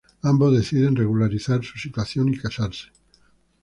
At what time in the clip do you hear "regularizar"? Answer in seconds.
0.95-1.63